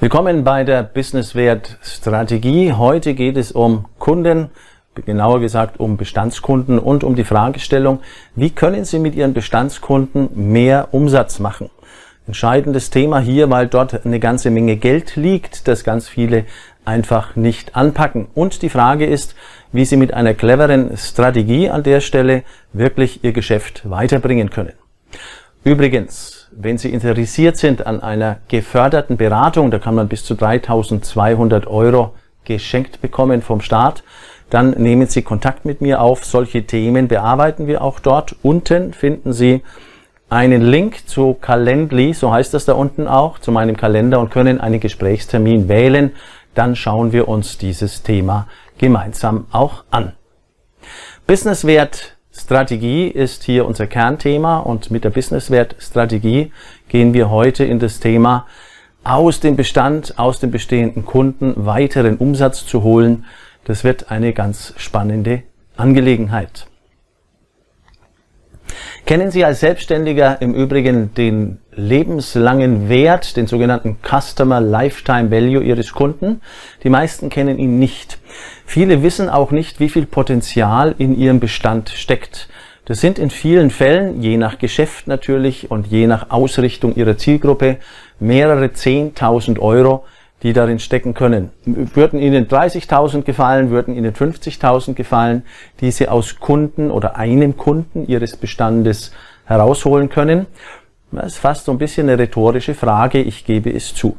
Willkommen 0.00 0.44
bei 0.44 0.62
der 0.62 0.84
Businesswert 0.84 1.76
Strategie. 1.82 2.72
Heute 2.72 3.14
geht 3.14 3.36
es 3.36 3.50
um 3.50 3.86
Kunden, 3.98 4.48
genauer 4.94 5.40
gesagt 5.40 5.80
um 5.80 5.96
Bestandskunden 5.96 6.78
und 6.78 7.02
um 7.02 7.16
die 7.16 7.24
Fragestellung, 7.24 7.98
wie 8.36 8.50
können 8.50 8.84
Sie 8.84 9.00
mit 9.00 9.16
Ihren 9.16 9.34
Bestandskunden 9.34 10.28
mehr 10.52 10.90
Umsatz 10.92 11.40
machen? 11.40 11.68
Entscheidendes 12.28 12.90
Thema 12.90 13.18
hier, 13.18 13.50
weil 13.50 13.66
dort 13.66 14.06
eine 14.06 14.20
ganze 14.20 14.52
Menge 14.52 14.76
Geld 14.76 15.16
liegt, 15.16 15.66
das 15.66 15.82
ganz 15.82 16.08
viele 16.08 16.44
einfach 16.84 17.34
nicht 17.34 17.74
anpacken. 17.74 18.28
Und 18.36 18.62
die 18.62 18.70
Frage 18.70 19.04
ist, 19.04 19.34
wie 19.72 19.84
Sie 19.84 19.96
mit 19.96 20.14
einer 20.14 20.34
cleveren 20.34 20.96
Strategie 20.96 21.70
an 21.70 21.82
der 21.82 22.00
Stelle 22.00 22.44
wirklich 22.72 23.24
Ihr 23.24 23.32
Geschäft 23.32 23.90
weiterbringen 23.90 24.50
können. 24.50 24.74
Übrigens, 25.64 26.37
wenn 26.50 26.78
Sie 26.78 26.92
interessiert 26.92 27.56
sind 27.56 27.86
an 27.86 28.00
einer 28.00 28.38
geförderten 28.48 29.16
Beratung, 29.16 29.70
da 29.70 29.78
kann 29.78 29.94
man 29.94 30.08
bis 30.08 30.24
zu 30.24 30.34
3200 30.34 31.66
Euro 31.66 32.14
geschenkt 32.44 33.00
bekommen 33.00 33.42
vom 33.42 33.60
Staat, 33.60 34.02
dann 34.50 34.70
nehmen 34.70 35.06
Sie 35.06 35.22
Kontakt 35.22 35.64
mit 35.64 35.80
mir 35.80 36.00
auf. 36.00 36.24
Solche 36.24 36.64
Themen 36.64 37.08
bearbeiten 37.08 37.66
wir 37.66 37.82
auch 37.82 38.00
dort. 38.00 38.36
Unten 38.42 38.94
finden 38.94 39.32
Sie 39.32 39.62
einen 40.30 40.62
Link 40.62 41.08
zu 41.08 41.34
Calendly, 41.34 42.12
so 42.14 42.32
heißt 42.32 42.52
das 42.54 42.64
da 42.64 42.74
unten 42.74 43.06
auch, 43.08 43.38
zu 43.38 43.52
meinem 43.52 43.76
Kalender 43.76 44.20
und 44.20 44.30
können 44.30 44.60
einen 44.60 44.80
Gesprächstermin 44.80 45.68
wählen. 45.68 46.12
Dann 46.54 46.76
schauen 46.76 47.12
wir 47.12 47.28
uns 47.28 47.58
dieses 47.58 48.02
Thema 48.02 48.46
gemeinsam 48.78 49.46
auch 49.52 49.84
an. 49.90 50.12
Businesswert 51.26 52.17
Strategie 52.38 53.08
ist 53.08 53.42
hier 53.42 53.66
unser 53.66 53.86
Kernthema 53.86 54.58
und 54.58 54.90
mit 54.90 55.04
der 55.04 55.10
Businesswert-Strategie 55.10 56.52
gehen 56.88 57.12
wir 57.12 57.30
heute 57.30 57.64
in 57.64 57.80
das 57.80 57.98
Thema 57.98 58.46
aus 59.02 59.40
dem 59.40 59.56
Bestand, 59.56 60.18
aus 60.18 60.38
den 60.38 60.50
bestehenden 60.50 61.04
Kunden 61.04 61.66
weiteren 61.66 62.16
Umsatz 62.16 62.64
zu 62.64 62.82
holen. 62.84 63.24
Das 63.64 63.82
wird 63.82 64.10
eine 64.10 64.32
ganz 64.32 64.72
spannende 64.76 65.42
Angelegenheit. 65.76 66.68
Kennen 69.04 69.30
Sie 69.30 69.44
als 69.44 69.60
Selbstständiger 69.60 70.40
im 70.40 70.54
Übrigen 70.54 71.14
den 71.14 71.58
lebenslangen 71.78 72.88
Wert, 72.88 73.36
den 73.36 73.46
sogenannten 73.46 73.98
Customer 74.02 74.60
Lifetime 74.60 75.30
Value 75.30 75.62
Ihres 75.62 75.92
Kunden? 75.92 76.40
Die 76.82 76.90
meisten 76.90 77.30
kennen 77.30 77.58
ihn 77.58 77.78
nicht. 77.78 78.18
Viele 78.66 79.02
wissen 79.02 79.28
auch 79.28 79.52
nicht, 79.52 79.78
wie 79.78 79.88
viel 79.88 80.04
Potenzial 80.04 80.94
in 80.98 81.16
ihrem 81.16 81.40
Bestand 81.40 81.90
steckt. 81.90 82.48
Das 82.84 83.00
sind 83.00 83.18
in 83.18 83.30
vielen 83.30 83.70
Fällen, 83.70 84.20
je 84.22 84.36
nach 84.36 84.58
Geschäft 84.58 85.06
natürlich 85.06 85.70
und 85.70 85.86
je 85.86 86.06
nach 86.06 86.30
Ausrichtung 86.30 86.96
ihrer 86.96 87.16
Zielgruppe, 87.16 87.76
mehrere 88.18 88.66
10.000 88.66 89.60
Euro, 89.60 90.04
die 90.42 90.52
darin 90.52 90.78
stecken 90.78 91.14
können. 91.14 91.50
Würden 91.64 92.18
Ihnen 92.20 92.48
30.000 92.48 93.22
gefallen, 93.22 93.70
würden 93.70 93.94
Ihnen 93.94 94.14
50.000 94.14 94.94
gefallen, 94.94 95.42
die 95.80 95.90
Sie 95.90 96.08
aus 96.08 96.40
Kunden 96.40 96.90
oder 96.90 97.16
einem 97.16 97.56
Kunden 97.56 98.06
Ihres 98.06 98.36
Bestandes 98.36 99.12
herausholen 99.44 100.08
können. 100.08 100.46
Das 101.10 101.26
ist 101.26 101.38
fast 101.38 101.64
so 101.64 101.72
ein 101.72 101.78
bisschen 101.78 102.08
eine 102.08 102.18
rhetorische 102.18 102.74
Frage, 102.74 103.20
ich 103.20 103.44
gebe 103.44 103.72
es 103.72 103.94
zu. 103.94 104.16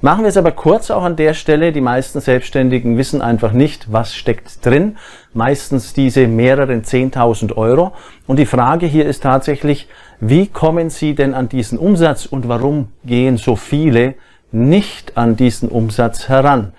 Machen 0.00 0.24
wir 0.24 0.28
es 0.28 0.36
aber 0.36 0.52
kurz 0.52 0.90
auch 0.90 1.02
an 1.02 1.16
der 1.16 1.34
Stelle. 1.34 1.72
Die 1.72 1.80
meisten 1.80 2.20
Selbstständigen 2.20 2.98
wissen 2.98 3.22
einfach 3.22 3.52
nicht, 3.52 3.92
was 3.92 4.14
steckt 4.14 4.64
drin. 4.64 4.96
Meistens 5.32 5.92
diese 5.92 6.26
mehreren 6.26 6.82
10.000 6.82 7.56
Euro. 7.56 7.92
Und 8.26 8.38
die 8.38 8.46
Frage 8.46 8.86
hier 8.86 9.06
ist 9.06 9.22
tatsächlich, 9.22 9.88
wie 10.20 10.46
kommen 10.48 10.90
Sie 10.90 11.14
denn 11.14 11.34
an 11.34 11.48
diesen 11.48 11.78
Umsatz 11.78 12.26
und 12.26 12.48
warum 12.48 12.88
gehen 13.04 13.36
so 13.36 13.56
viele 13.56 14.14
nicht 14.52 15.16
an 15.16 15.36
diesen 15.36 15.68
Umsatz 15.68 16.28
heran? 16.28 16.72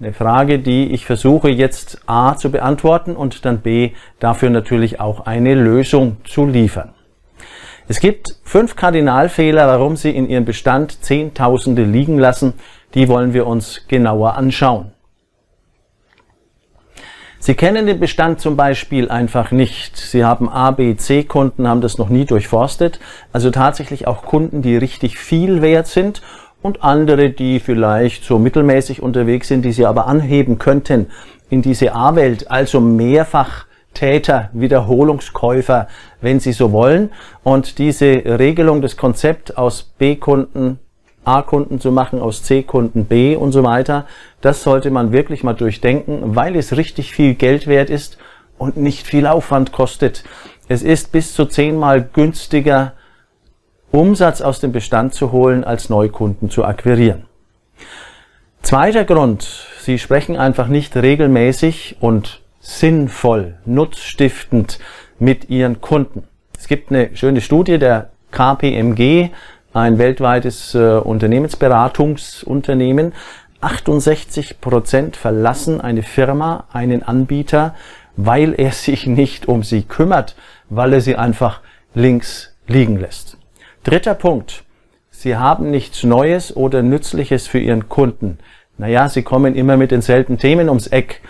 Eine 0.00 0.12
Frage, 0.12 0.58
die 0.58 0.92
ich 0.92 1.06
versuche 1.06 1.48
jetzt 1.48 2.00
A 2.06 2.36
zu 2.36 2.50
beantworten 2.50 3.14
und 3.14 3.44
dann 3.44 3.60
B 3.60 3.92
dafür 4.18 4.50
natürlich 4.50 5.00
auch 5.00 5.26
eine 5.26 5.54
Lösung 5.54 6.16
zu 6.24 6.46
liefern. 6.46 6.92
Es 7.88 8.00
gibt 8.00 8.36
fünf 8.44 8.76
Kardinalfehler, 8.76 9.66
warum 9.66 9.96
Sie 9.96 10.10
in 10.10 10.28
Ihrem 10.28 10.44
Bestand 10.44 11.02
Zehntausende 11.04 11.82
liegen 11.82 12.18
lassen. 12.18 12.54
Die 12.94 13.08
wollen 13.08 13.34
wir 13.34 13.46
uns 13.46 13.82
genauer 13.88 14.36
anschauen. 14.36 14.92
Sie 17.40 17.54
kennen 17.54 17.86
den 17.86 17.98
Bestand 17.98 18.40
zum 18.40 18.56
Beispiel 18.56 19.10
einfach 19.10 19.50
nicht. 19.50 19.96
Sie 19.96 20.24
haben 20.24 20.48
A, 20.48 20.70
B, 20.70 20.94
C 20.94 21.24
Kunden, 21.24 21.66
haben 21.66 21.80
das 21.80 21.98
noch 21.98 22.08
nie 22.08 22.24
durchforstet. 22.24 23.00
Also 23.32 23.50
tatsächlich 23.50 24.06
auch 24.06 24.22
Kunden, 24.22 24.62
die 24.62 24.76
richtig 24.76 25.18
viel 25.18 25.60
wert 25.60 25.88
sind 25.88 26.22
und 26.62 26.84
andere, 26.84 27.30
die 27.30 27.58
vielleicht 27.58 28.22
so 28.22 28.38
mittelmäßig 28.38 29.02
unterwegs 29.02 29.48
sind, 29.48 29.64
die 29.64 29.72
Sie 29.72 29.86
aber 29.86 30.06
anheben 30.06 30.60
könnten 30.60 31.10
in 31.50 31.62
diese 31.62 31.94
A-Welt, 31.94 32.48
also 32.48 32.80
mehrfach 32.80 33.66
Täter, 33.94 34.50
Wiederholungskäufer, 34.52 35.88
wenn 36.20 36.40
Sie 36.40 36.52
so 36.52 36.72
wollen. 36.72 37.10
Und 37.42 37.78
diese 37.78 38.06
Regelung, 38.24 38.82
das 38.82 38.96
Konzept 38.96 39.58
aus 39.58 39.82
B-Kunden 39.82 40.78
A-Kunden 41.24 41.78
zu 41.78 41.92
machen, 41.92 42.20
aus 42.20 42.42
C-Kunden 42.42 43.04
B 43.04 43.36
und 43.36 43.52
so 43.52 43.62
weiter, 43.62 44.06
das 44.40 44.62
sollte 44.62 44.90
man 44.90 45.12
wirklich 45.12 45.44
mal 45.44 45.52
durchdenken, 45.52 46.34
weil 46.34 46.56
es 46.56 46.76
richtig 46.76 47.12
viel 47.12 47.34
Geld 47.34 47.66
wert 47.66 47.90
ist 47.90 48.18
und 48.58 48.76
nicht 48.76 49.06
viel 49.06 49.26
Aufwand 49.26 49.72
kostet. 49.72 50.24
Es 50.68 50.82
ist 50.82 51.12
bis 51.12 51.34
zu 51.34 51.46
zehnmal 51.46 52.02
günstiger, 52.02 52.94
Umsatz 53.92 54.40
aus 54.40 54.58
dem 54.58 54.72
Bestand 54.72 55.14
zu 55.14 55.32
holen, 55.32 55.64
als 55.64 55.90
Neukunden 55.90 56.50
zu 56.50 56.64
akquirieren. 56.64 57.26
Zweiter 58.62 59.04
Grund, 59.04 59.66
Sie 59.80 59.98
sprechen 59.98 60.36
einfach 60.36 60.68
nicht 60.68 60.96
regelmäßig 60.96 61.96
und 62.00 62.41
sinnvoll, 62.62 63.56
nutzstiftend 63.66 64.78
mit 65.18 65.50
ihren 65.50 65.80
Kunden. 65.80 66.22
Es 66.56 66.68
gibt 66.68 66.90
eine 66.90 67.16
schöne 67.16 67.40
Studie 67.40 67.78
der 67.78 68.10
KPMG, 68.30 69.30
ein 69.74 69.98
weltweites 69.98 70.74
äh, 70.74 70.98
Unternehmensberatungsunternehmen. 70.98 73.12
68 73.60 74.60
Prozent 74.60 75.16
verlassen 75.16 75.80
eine 75.80 76.02
Firma, 76.02 76.64
einen 76.72 77.02
Anbieter, 77.02 77.74
weil 78.16 78.54
er 78.54 78.72
sich 78.72 79.06
nicht 79.06 79.48
um 79.48 79.64
sie 79.64 79.82
kümmert, 79.82 80.36
weil 80.70 80.94
er 80.94 81.00
sie 81.00 81.16
einfach 81.16 81.60
links 81.94 82.54
liegen 82.68 82.98
lässt. 82.98 83.36
Dritter 83.82 84.14
Punkt. 84.14 84.64
Sie 85.10 85.36
haben 85.36 85.70
nichts 85.70 86.04
Neues 86.04 86.56
oder 86.56 86.82
Nützliches 86.82 87.46
für 87.46 87.58
Ihren 87.58 87.88
Kunden. 87.88 88.38
Naja, 88.78 89.08
Sie 89.08 89.22
kommen 89.22 89.54
immer 89.54 89.76
mit 89.76 89.90
denselben 89.90 90.38
Themen 90.38 90.68
ums 90.68 90.86
Eck. 90.86 91.20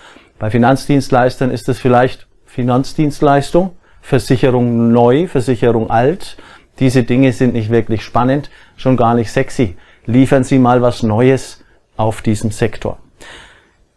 Bei 0.43 0.51
Finanzdienstleistern 0.51 1.53
ist 1.53 1.69
es 1.69 1.79
vielleicht 1.79 2.27
Finanzdienstleistung, 2.47 3.77
Versicherung 4.01 4.91
neu, 4.91 5.29
Versicherung 5.29 5.89
alt. 5.89 6.37
Diese 6.81 7.05
Dinge 7.05 7.33
sind 7.33 7.55
nicht 7.55 7.71
wirklich 7.71 8.03
spannend, 8.03 8.51
schon 8.77 8.97
gar 8.97 9.15
nicht 9.15 9.31
sexy. 9.31 9.77
Liefern 10.05 10.43
Sie 10.43 10.59
mal 10.59 10.83
was 10.83 11.05
Neues 11.05 11.63
auf 11.97 12.23
diesem 12.23 12.51
Sektor. 12.51 12.99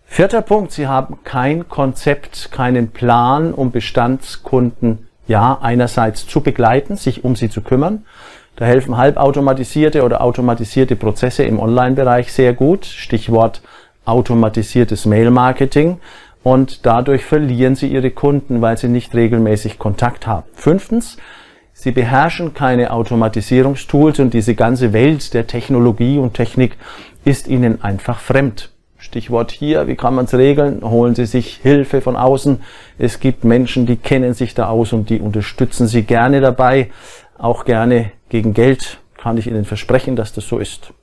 Vierter 0.05 0.43
Punkt, 0.43 0.71
Sie 0.71 0.85
haben 0.85 1.17
kein 1.23 1.67
Konzept, 1.67 2.51
keinen 2.51 2.91
Plan, 2.91 3.51
um 3.51 3.71
Bestandskunden 3.71 5.07
ja 5.25 5.57
einerseits 5.59 6.27
zu 6.27 6.41
begleiten, 6.41 6.95
sich 6.95 7.23
um 7.23 7.35
sie 7.35 7.49
zu 7.49 7.61
kümmern. 7.61 8.05
Da 8.55 8.65
helfen 8.65 8.97
halbautomatisierte 8.97 10.03
oder 10.03 10.21
automatisierte 10.21 10.95
Prozesse 10.95 11.41
im 11.41 11.59
Online-Bereich 11.59 12.31
sehr 12.31 12.53
gut. 12.53 12.85
Stichwort 12.85 13.63
automatisiertes 14.05 15.07
Mail-Marketing 15.07 15.99
und 16.45 16.85
dadurch 16.85 17.25
verlieren 17.25 17.73
sie 17.73 17.87
ihre 17.87 18.11
Kunden, 18.11 18.61
weil 18.61 18.77
sie 18.77 18.87
nicht 18.87 19.15
regelmäßig 19.15 19.79
Kontakt 19.79 20.27
haben. 20.27 20.45
Fünftens, 20.53 21.17
sie 21.73 21.89
beherrschen 21.89 22.53
keine 22.53 22.91
Automatisierungstools 22.91 24.19
und 24.19 24.31
diese 24.31 24.53
ganze 24.53 24.93
Welt 24.93 25.33
der 25.33 25.47
Technologie 25.47 26.19
und 26.19 26.35
Technik 26.35 26.77
ist 27.25 27.47
ihnen 27.47 27.81
einfach 27.81 28.19
fremd. 28.19 28.69
Stichwort 28.99 29.49
hier, 29.49 29.87
wie 29.87 29.95
kann 29.95 30.13
man 30.13 30.25
es 30.25 30.35
regeln? 30.35 30.83
Holen 30.83 31.15
Sie 31.15 31.25
sich 31.25 31.61
Hilfe 31.63 31.99
von 31.99 32.15
außen. 32.15 32.61
Es 32.99 33.19
gibt 33.19 33.43
Menschen, 33.43 33.87
die 33.87 33.97
kennen 33.97 34.35
sich 34.35 34.53
da 34.53 34.69
aus 34.69 34.93
und 34.93 35.09
die 35.09 35.21
unterstützen 35.21 35.87
Sie 35.87 36.03
gerne 36.03 36.41
dabei, 36.41 36.91
auch 37.39 37.65
gerne 37.65 38.11
gegen 38.29 38.53
Geld, 38.53 38.99
kann 39.17 39.37
ich 39.39 39.47
Ihnen 39.47 39.65
versprechen, 39.65 40.15
dass 40.15 40.31
das 40.31 40.47
so 40.47 40.59
ist. 40.59 40.93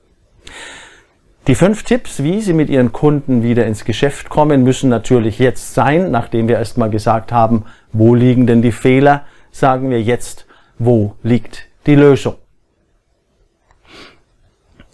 Die 1.47 1.55
fünf 1.55 1.83
Tipps, 1.83 2.23
wie 2.23 2.39
Sie 2.39 2.53
mit 2.53 2.69
Ihren 2.69 2.93
Kunden 2.93 3.43
wieder 3.43 3.65
ins 3.65 3.83
Geschäft 3.83 4.29
kommen, 4.29 4.63
müssen 4.63 4.89
natürlich 4.89 5.39
jetzt 5.39 5.73
sein, 5.73 6.09
nachdem 6.09 6.47
wir 6.47 6.55
erstmal 6.55 6.89
gesagt 6.89 7.33
haben, 7.33 7.65
wo 7.91 8.15
liegen 8.15 8.47
denn 8.47 8.61
die 8.61 8.71
Fehler, 8.71 9.25
sagen 9.51 9.89
wir 9.89 10.01
jetzt, 10.01 10.45
wo 10.79 11.15
liegt 11.21 11.65
die 11.85 11.95
Lösung. 11.95 12.35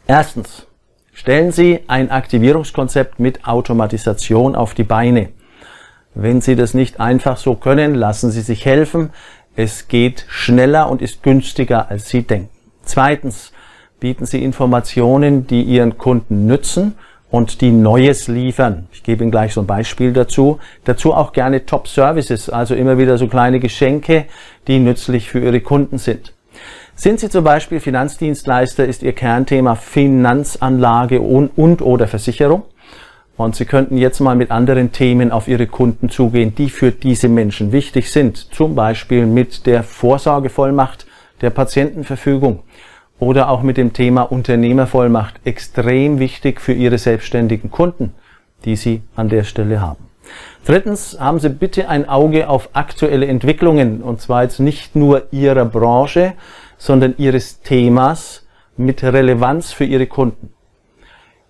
Erstens, 0.08 0.66
stellen 1.14 1.52
Sie 1.52 1.82
ein 1.88 2.10
Aktivierungskonzept 2.10 3.20
mit 3.20 3.48
Automatisation 3.48 4.56
auf 4.56 4.74
die 4.74 4.84
Beine. 4.84 5.30
Wenn 6.16 6.42
Sie 6.42 6.56
das 6.56 6.74
nicht 6.74 7.00
einfach 7.00 7.38
so 7.38 7.54
können, 7.54 7.94
lassen 7.94 8.32
Sie 8.32 8.42
sich 8.42 8.66
helfen. 8.66 9.12
Es 9.56 9.88
geht 9.88 10.26
schneller 10.30 10.90
und 10.90 11.04
ist 11.04 11.22
günstiger, 11.22 11.92
als 11.92 12.10
Sie 12.10 12.24
denken. 12.24 12.50
Zweitens, 12.82 13.52
bieten 14.00 14.26
Sie 14.26 14.44
Informationen, 14.44 15.48
die 15.48 15.64
Ihren 15.64 15.98
Kunden 15.98 16.46
nützen 16.46 16.96
und 17.32 17.62
die 17.62 17.72
Neues 17.72 18.28
liefern. 18.28 18.88
Ich 18.92 19.04
gebe 19.04 19.24
Ihnen 19.24 19.32
gleich 19.32 19.54
so 19.54 19.62
ein 19.62 19.68
Beispiel 19.68 20.14
dazu. 20.14 20.60
Dazu 20.86 21.14
auch 21.14 21.32
gerne 21.32 21.66
Top 21.66 21.88
Services, 21.88 22.50
also 22.50 22.76
immer 22.76 22.98
wieder 22.98 23.18
so 23.18 23.28
kleine 23.28 23.60
Geschenke, 23.60 24.26
die 24.68 24.80
nützlich 24.80 25.30
für 25.30 25.40
Ihre 25.40 25.62
Kunden 25.62 25.98
sind. 25.98 26.34
Sind 26.96 27.20
Sie 27.20 27.30
zum 27.30 27.44
Beispiel 27.44 27.80
Finanzdienstleister, 27.80 28.86
ist 28.86 29.04
Ihr 29.04 29.14
Kernthema 29.14 29.76
Finanzanlage 29.76 31.22
und, 31.22 31.50
und 31.58 31.82
oder 31.82 32.08
Versicherung. 32.08 32.64
Und 33.38 33.56
Sie 33.56 33.64
könnten 33.64 33.96
jetzt 33.96 34.20
mal 34.20 34.36
mit 34.36 34.52
anderen 34.52 34.92
Themen 34.92 35.32
auf 35.32 35.48
Ihre 35.48 35.68
Kunden 35.68 36.10
zugehen, 36.10 36.56
die 36.56 36.70
für 36.70 36.92
diese 36.92 37.30
Menschen 37.30 37.72
wichtig 37.72 38.12
sind. 38.12 38.54
Zum 38.54 38.76
Beispiel 38.76 39.26
mit 39.26 39.66
der 39.66 39.84
Vorsorgevollmacht 39.84 41.06
der 41.40 41.52
Patientenverfügung 41.52 42.64
oder 43.20 43.50
auch 43.50 43.62
mit 43.62 43.78
dem 43.78 43.94
Thema 43.94 44.24
Unternehmervollmacht 44.24 45.42
extrem 45.44 46.20
wichtig 46.20 46.62
für 46.62 46.74
Ihre 46.74 46.98
selbstständigen 46.98 47.70
Kunden, 47.70 48.14
die 48.66 48.76
Sie 48.76 49.02
an 49.16 49.30
der 49.30 49.44
Stelle 49.44 49.82
haben. 49.82 50.10
Drittens 50.66 51.18
haben 51.20 51.40
Sie 51.40 51.50
bitte 51.50 51.90
ein 51.90 52.08
Auge 52.08 52.50
auf 52.50 52.70
aktuelle 52.74 53.28
Entwicklungen 53.28 54.02
und 54.02 54.22
zwar 54.22 54.44
jetzt 54.44 54.60
nicht 54.60 54.96
nur 54.96 55.24
Ihrer 55.32 55.66
Branche, 55.66 56.34
sondern 56.78 57.16
Ihres 57.18 57.62
Themas 57.62 58.46
mit 58.78 59.04
Relevanz 59.04 59.72
für 59.72 59.86
Ihre 59.86 60.08
Kunden. 60.08 60.54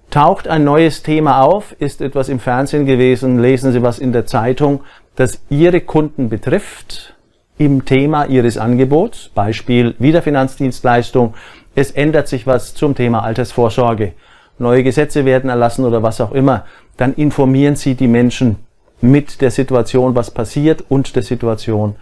Taucht 0.10 0.48
ein 0.48 0.63
neues 0.63 1.04
Thema 1.04 1.42
auf, 1.44 1.75
ist 1.77 2.01
etwas 2.01 2.30
im 2.30 2.39
Fernsehen 2.39 2.88
gewesen, 2.88 3.39
lesen 3.39 3.72
Sie 3.72 3.83
was 3.83 4.00
in 4.00 4.12
der 4.12 4.25
Zeitung, 4.25 4.81
das 5.15 5.42
Ihre 5.50 5.81
Kunden 5.81 6.30
betrifft, 6.30 7.15
im 7.60 7.83
Thema 7.86 8.25
Ihres 8.25 8.57
Angebots, 8.57 9.30
Beispiel 9.36 9.94
Wiederfinanzdienstleistung, 10.00 11.36
es 11.75 11.92
ändert 11.92 12.27
sich 12.27 12.48
was 12.48 12.74
zum 12.74 12.95
Thema 12.95 13.24
Altersvorsorge, 13.24 14.13
neue 14.57 14.83
Gesetze 14.83 15.25
werden 15.25 15.50
erlassen 15.50 15.86
oder 15.86 16.04
was 16.04 16.21
auch 16.21 16.31
immer, 16.31 16.66
dann 16.98 17.13
informieren 17.13 17.75
Sie 17.75 17.95
die 17.95 18.07
Menschen 18.07 18.57
mit 19.01 19.42
der 19.42 19.51
Situation, 19.51 20.16
was 20.16 20.31
passiert 20.31 20.83
und 20.89 21.16
der 21.16 21.24
Situation, 21.24 21.95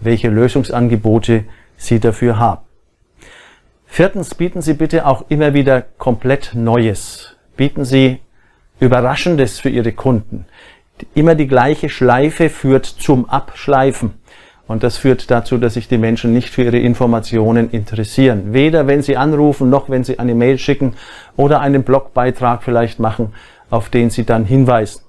welche 0.00 0.28
Lösungsangebote 0.28 1.44
Sie 1.76 2.00
dafür 2.00 2.38
haben. 2.38 2.60
Viertens 3.86 4.34
bieten 4.34 4.62
Sie 4.62 4.74
bitte 4.74 5.06
auch 5.06 5.26
immer 5.28 5.54
wieder 5.54 5.82
komplett 5.82 6.52
Neues. 6.54 7.36
Bieten 7.56 7.84
Sie 7.84 8.20
Überraschendes 8.80 9.60
für 9.60 9.68
Ihre 9.68 9.92
Kunden. 9.92 10.46
Immer 11.14 11.34
die 11.34 11.46
gleiche 11.46 11.88
Schleife 11.88 12.48
führt 12.48 12.86
zum 12.86 13.28
Abschleifen. 13.28 14.14
Und 14.68 14.82
das 14.82 14.96
führt 14.96 15.30
dazu, 15.30 15.58
dass 15.58 15.74
sich 15.74 15.88
die 15.88 15.98
Menschen 15.98 16.32
nicht 16.32 16.48
für 16.48 16.62
ihre 16.62 16.78
Informationen 16.78 17.70
interessieren. 17.70 18.52
Weder 18.52 18.86
wenn 18.86 19.02
sie 19.02 19.16
anrufen, 19.16 19.70
noch 19.70 19.90
wenn 19.90 20.04
sie 20.04 20.18
eine 20.18 20.34
Mail 20.34 20.58
schicken 20.58 20.94
oder 21.36 21.60
einen 21.60 21.82
Blogbeitrag 21.82 22.62
vielleicht 22.62 22.98
machen, 22.98 23.34
auf 23.70 23.90
den 23.90 24.10
sie 24.10 24.24
dann 24.24 24.44
hinweisen. 24.44 25.02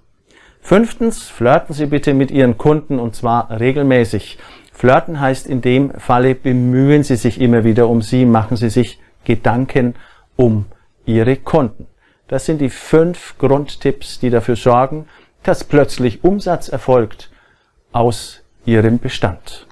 Fünftens, 0.61 1.23
flirten 1.23 1.75
Sie 1.75 1.87
bitte 1.87 2.13
mit 2.13 2.31
Ihren 2.31 2.57
Kunden 2.57 2.97
und 2.97 3.15
zwar 3.15 3.59
regelmäßig. 3.59 4.37
Flirten 4.71 5.19
heißt 5.19 5.45
in 5.45 5.61
dem 5.61 5.91
Falle, 5.91 6.35
bemühen 6.35 7.03
Sie 7.03 7.17
sich 7.17 7.41
immer 7.41 7.65
wieder 7.65 7.89
um 7.89 8.01
sie, 8.01 8.25
machen 8.25 8.55
Sie 8.55 8.69
sich 8.69 8.99
Gedanken 9.25 9.95
um 10.37 10.65
Ihre 11.05 11.35
Kunden. 11.35 11.87
Das 12.29 12.45
sind 12.45 12.61
die 12.61 12.69
fünf 12.69 13.37
Grundtipps, 13.37 14.19
die 14.19 14.29
dafür 14.29 14.55
sorgen, 14.55 15.05
dass 15.43 15.65
plötzlich 15.65 16.23
Umsatz 16.23 16.69
erfolgt 16.69 17.29
aus 17.91 18.42
Ihrem 18.65 18.99
Bestand. 18.99 19.67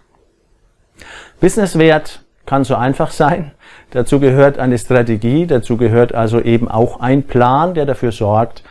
Businesswert 1.39 2.23
kann 2.45 2.63
so 2.63 2.75
einfach 2.75 3.11
sein. 3.11 3.51
Dazu 3.91 4.19
gehört 4.19 4.59
eine 4.59 4.77
Strategie, 4.77 5.47
dazu 5.47 5.77
gehört 5.77 6.13
also 6.13 6.39
eben 6.39 6.69
auch 6.69 6.99
ein 6.99 7.23
Plan, 7.23 7.73
der 7.73 7.85
dafür 7.85 8.11
sorgt, 8.11 8.63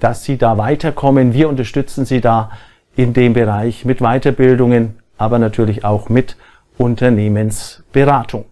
dass 0.00 0.24
Sie 0.24 0.36
da 0.36 0.58
weiterkommen. 0.58 1.32
Wir 1.32 1.48
unterstützen 1.48 2.04
Sie 2.04 2.20
da 2.20 2.50
in 2.96 3.12
dem 3.12 3.32
Bereich 3.32 3.84
mit 3.84 4.00
Weiterbildungen, 4.00 4.98
aber 5.16 5.38
natürlich 5.38 5.84
auch 5.84 6.08
mit 6.08 6.36
Unternehmensberatung. 6.76 8.44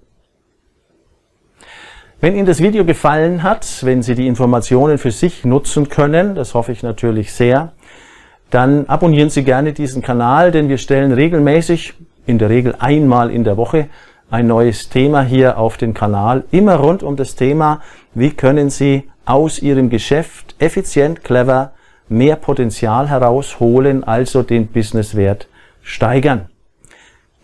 Wenn 2.21 2.35
Ihnen 2.35 2.47
das 2.47 2.63
Video 2.63 2.85
gefallen 2.85 3.43
hat, 3.43 3.85
wenn 3.85 4.03
Sie 4.03 4.15
die 4.15 4.27
Informationen 4.27 4.99
für 4.99 5.11
sich 5.11 5.45
nutzen 5.45 5.89
können, 5.89 6.35
das 6.35 6.55
hoffe 6.55 6.73
ich 6.73 6.83
natürlich 6.83 7.33
sehr, 7.33 7.73
dann 8.51 8.87
abonnieren 8.87 9.31
Sie 9.31 9.45
gerne 9.45 9.73
diesen 9.73 10.03
Kanal, 10.03 10.51
denn 10.51 10.69
wir 10.69 10.79
stellen 10.79 11.13
regelmäßig, 11.13 11.95
in 12.27 12.39
der 12.39 12.51
Regel 12.51 12.75
einmal 12.79 13.31
in 13.31 13.45
der 13.45 13.57
Woche, 13.57 13.89
ein 14.31 14.47
neues 14.47 14.89
Thema 14.89 15.23
hier 15.23 15.59
auf 15.59 15.77
den 15.77 15.95
Kanal, 15.95 16.45
immer 16.51 16.77
rund 16.77 17.03
um 17.03 17.17
das 17.17 17.37
Thema, 17.37 17.81
wie 18.15 18.31
können 18.31 18.71
Sie 18.71 19.09
aus 19.25 19.61
Ihrem 19.61 19.91
Geschäft 19.91 20.57
effizient, 20.59 21.23
clever 21.23 21.73
mehr 22.09 22.37
Potenzial 22.37 23.09
herausholen, 23.09 24.05
also 24.05 24.43
den 24.43 24.69
Businesswert 24.69 25.49
steigern. 25.83 26.49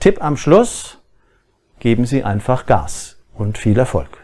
Tipp 0.01 0.23
am 0.23 0.37
Schluss, 0.37 0.99
geben 1.79 2.07
Sie 2.07 2.25
einfach 2.25 2.67
Gas 2.67 3.19
und 3.35 3.59
viel 3.59 3.79
Erfolg. 3.79 4.22